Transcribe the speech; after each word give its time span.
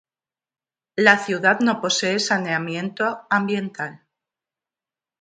La 0.95 1.19
ciudad 1.19 1.59
no 1.59 1.79
posee 1.79 2.17
saneamiento 2.19 3.27
ambiental. 3.29 4.01